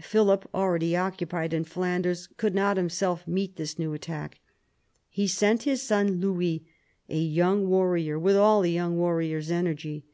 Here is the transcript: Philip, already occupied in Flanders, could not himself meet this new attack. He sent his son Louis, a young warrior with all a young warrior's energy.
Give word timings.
Philip, 0.00 0.48
already 0.54 0.94
occupied 0.94 1.52
in 1.52 1.64
Flanders, 1.64 2.28
could 2.36 2.54
not 2.54 2.76
himself 2.76 3.26
meet 3.26 3.56
this 3.56 3.76
new 3.76 3.92
attack. 3.92 4.38
He 5.08 5.26
sent 5.26 5.64
his 5.64 5.82
son 5.82 6.20
Louis, 6.20 6.64
a 7.08 7.18
young 7.18 7.66
warrior 7.66 8.16
with 8.16 8.36
all 8.36 8.62
a 8.62 8.68
young 8.68 8.96
warrior's 8.96 9.50
energy. 9.50 10.06